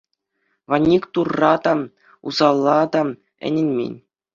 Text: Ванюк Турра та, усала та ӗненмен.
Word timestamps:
Ванюк 0.69 1.03
Турра 1.13 1.53
та, 1.63 1.73
усала 2.27 2.79
та 2.93 3.01
ӗненмен. 3.47 3.93